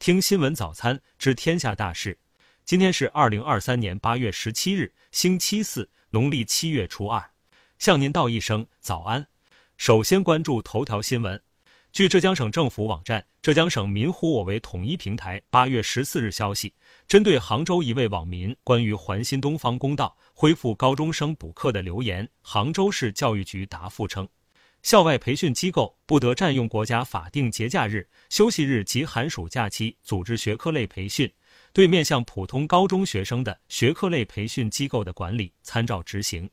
[0.00, 2.18] 听新闻早餐知天下大事。
[2.64, 7.22] 今天是二零二三年八月十七日，星期四，农历七月初二。
[7.78, 9.26] 向您道一声早安。
[9.76, 11.38] 首先关注头条新闻。
[11.92, 16.72] 据浙江省政府网站“浙江省民呼我为统一平台”八月十四日消息，
[17.06, 24.26] 针对杭州一位网民关于还新东方公道、恢复高中生补课的留言，杭州市教育局答复称。
[24.82, 31.30] 校外培训机构不得占用国家法定节假日、休息日及寒暑假期组织学科类培训，
[31.72, 36.48] 对面向普通高中学生的学科类培训机构的管理参照执行。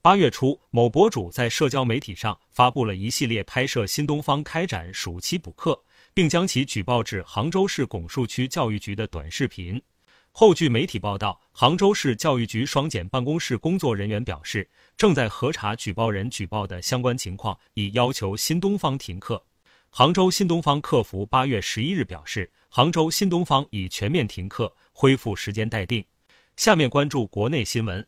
[0.00, 9.80] 八月初，某博主在社交媒体上发布了一系列拍摄新东方开展暑期补课，并将其举报至杭州市拱墅区教育局的短视频。
[10.34, 19.44] 后据媒体报道，杭州市教育局双减办公室工作人员表示，正在核查举报人举报的相关情况，已要求新东方停课。
[19.90, 26.02] 杭州新东方客服八月十一日表示，杭州新东方已全面停课，恢复时间待定。
[26.56, 28.04] 下面关注国内新闻。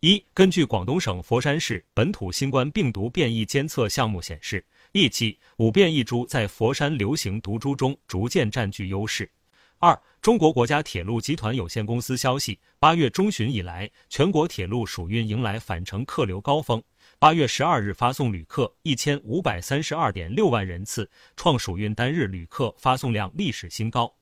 [0.00, 9.30] 一，根据广东省佛山市本土新冠病毒变异监测项目显示，一期五变异株在佛山流行毒株中逐渐占据优势。
[9.78, 16.82] 二，中国国家铁路集团有限公司消息，八月中旬以来，全国铁路暑运迎来返程客流高峰。
[17.20, 24.12] 八月十二日发送旅客一千五百三十二点六万人次，创暑运单日旅客发送量历史新高。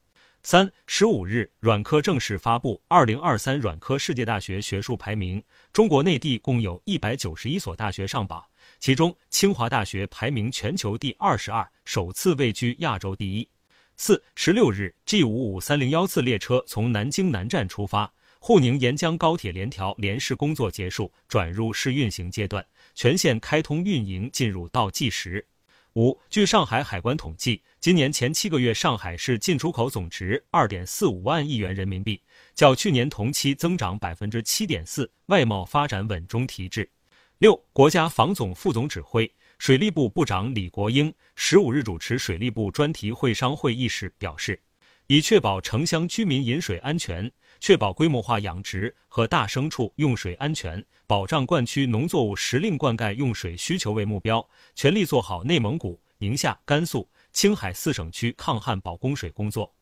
[0.42, 8.44] 三十五日，软科正式发布二零二三软科世界大学学术排名，中国内地共有一百九十一所大学上榜，
[8.78, 13.48] 其中清华大学排名全球第二十二，首次位居亚洲第一。
[13.96, 25.46] 四十六日，G 五五三零幺次列车从南京南站出发，沪宁沿江高铁联调联试工作结束，转入试运行阶段，全线开通运营进入倒计时。
[25.94, 32.20] 五，据上海海关统计，今年前七个月上海市进出口总值二点四五万亿元人民币，
[32.52, 36.90] 较去年同期增长百分之七点四，外贸发展稳中提质。
[37.38, 39.32] 六，国家防总副总指挥。
[39.58, 44.60] 水利部部长李国英十五日主持水利部专题会商会议时表示，
[45.06, 59.72] 以确保城乡居民饮水安全、确保规模化养殖和大牲畜用水安全、保障灌区农作物时令灌溉用水需求为目标，全力做好内蒙古、宁夏、甘肃、青海四省区抗旱保供水工作。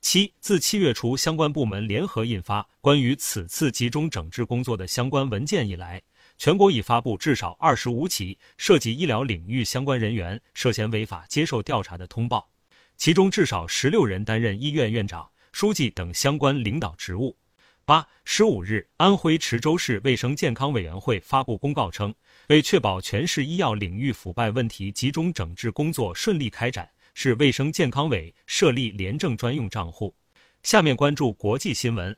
[0.00, 6.02] 七，自七月初相关部门联合印发关于此次集中整治工作的相关文件以来。
[6.38, 12.50] 全国已发布至少二十五起涉及医疗领域相关人员涉嫌违法接受调查的通报，
[12.96, 17.36] 其中至少十六人担任医院院长、书记等相关领导职务。
[17.84, 22.14] 八十五日，安徽池州市卫生健康委员会发布公告称，
[22.48, 30.14] 为确保全市医药领域腐败问题集中整治工作顺利开展，市卫生健康委设立廉政专用账户。
[30.62, 32.16] 下面关注国际新闻。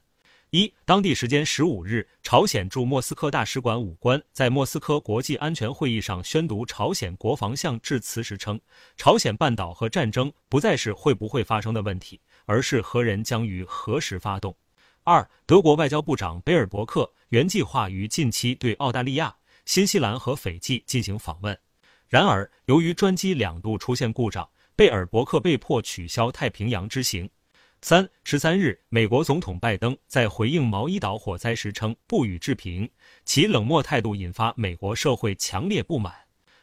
[0.54, 8.60] 一，当地时间十五日，朝鲜驻莫斯科大使馆武官在莫斯科国际安全会议上宣读朝鲜国防相致辞时称，
[8.96, 14.54] 朝鲜半岛和战争不再是会不会发生的问题，而是何人将于何时发动。
[15.02, 21.58] 二，德国外交部长贝尔伯克原计划于近期对澳大利亚、新西兰和斐济进行访问，
[22.08, 27.28] 然而由于专机两度出现故障，贝尔伯克被迫取消太平洋之行。
[27.86, 32.90] 三十三日，美国总统拜登在回应毛伊岛火灾时称不予置评，
[33.26, 36.14] 其冷漠态度引发美国社会强烈不满。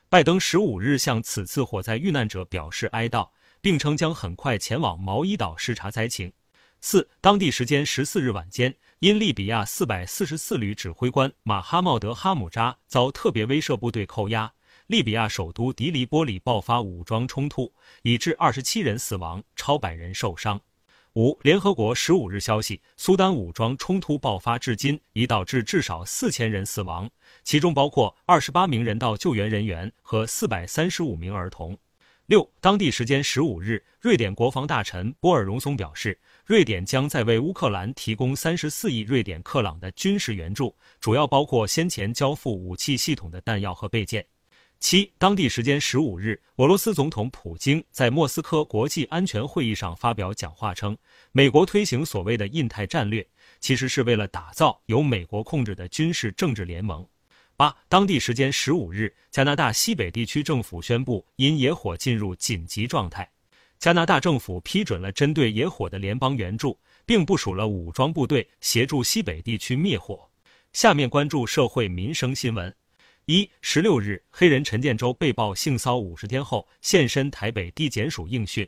[0.10, 3.30] 拜登十五日向此次火灾遇难者表示哀悼，
[3.62, 6.34] 并称将很快前往毛伊岛视察灾情。
[6.80, 14.52] 四当地时间十四日晚间，因利比亚四百四十四旅指挥官马哈茂德哈姆扎遭特别威慑部队扣押，
[14.88, 17.72] 利比亚首都迪黎波里爆发武装冲突，
[18.02, 20.60] 已致二十七人死亡，超百人受伤。
[21.16, 27.10] 五，联合国十五日消息，苏丹武装冲突爆发至今已导致至少四千人死亡，
[27.44, 31.78] 其中包括二十八名人道救援人员和四百三十五名儿童。
[32.28, 44.26] 六，当地时间十五日，瑞典国防大臣波尔荣松表示，瑞典将在为乌克兰提供三十四亿瑞典克朗的军事援助，主要包括先前交付武器系统的弹药和备件。
[44.82, 50.98] 七，当地时间十五日，俄罗斯总统普京在莫斯科国际安全会议上发表讲话称，
[51.32, 53.26] 美国推行所谓的印太战略，
[53.60, 57.08] 其实是为了打造由美国控制的军事政治联盟。
[57.56, 63.30] 八，当地时间十五日，加拿大西北地区政府宣布因野火进入紧急状态，
[63.78, 70.28] 加拿大政府批准了针对野火的联邦援助，并部署了武装部队协助西北地区灭火。
[70.74, 72.74] 下面关注社会民生新闻。
[73.32, 78.68] 一十六日，黑人陈建州被曝性骚五十天后现身台北地检署应讯。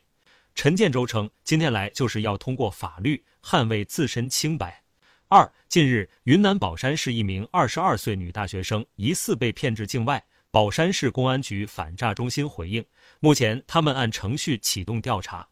[0.56, 4.82] 陈建州称，今天来就是要通过法律捍卫自身清白。
[5.28, 12.86] 二，近日，云南保山市一名二十二岁女大学生疑似被骗至境外，保山市公安局反诈中心回应，
[13.20, 15.46] 目前他们按程序启动调查。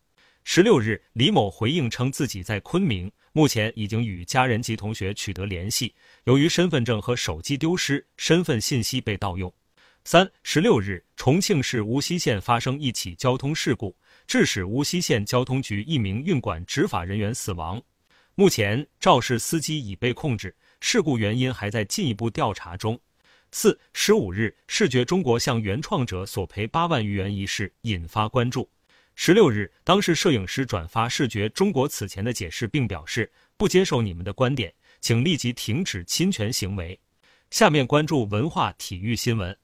[0.45, 5.95] 十六日，李某回应称自己在昆明，目前已经与家人及同学取得联系，
[6.25, 9.51] 由于身份证和手机丢失，身份信息被盗用。
[10.03, 13.95] 三十六日，重庆市无锡县发生一起交通事故，
[14.27, 17.81] 致使无锡县交通局一名运管执法人员死亡。
[18.35, 22.99] 目前肇事司机已被控制，事故原因还在进一步调查中。
[23.51, 28.69] 四十五日，视觉中国向原创者索赔八万余元一事引发关注。
[29.15, 36.99] 十六日，当事摄影师转发视觉中国此前的解释，并表示不接受你们的观点，请立即停止侵权行为。
[37.51, 39.55] 下面关注文化体育新闻。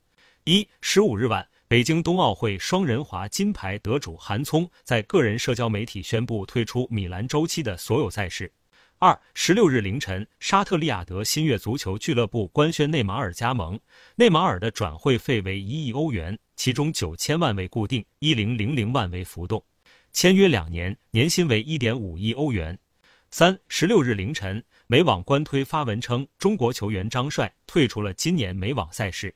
[0.43, 8.51] 一十五日晚，北京冬奥会双人滑金牌得主韩聪在个人社交媒体宣布退出米兰周期的所有赛事。
[8.99, 13.79] 二十六日凌晨，沙特利雅得新月足球俱乐部官宣内马尔加盟，
[14.15, 19.63] 内马尔的转会费为一亿欧元，其中九千万为固定，一零零零万为浮动，
[20.11, 22.77] 签约两年，年薪为一点五亿欧元。
[23.29, 29.33] 三十六日凌晨，美网官推发文称，中国球员张帅退出了今年美网赛事。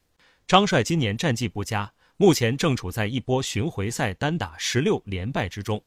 [0.47, 5.81] 张帅今年战绩不佳，目前正处在一波巡回赛单打十六连败之中。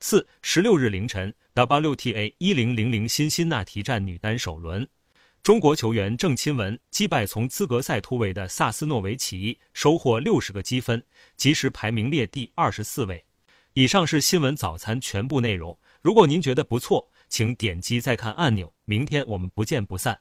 [0.00, 4.88] 四十六日凌晨，WTA 一零零零辛辛那提站女单首轮，
[5.48, 11.02] 中国球员郑钦文击败从资格赛突围的萨斯诺维奇，收获六十个积分，
[11.38, 13.24] 及时排名列第二十四位。
[13.72, 15.78] 以上是新闻早餐全部内容。
[16.02, 18.70] 如果您觉得不错，请点击再看按钮。
[18.84, 20.20] 明天我们不见不散。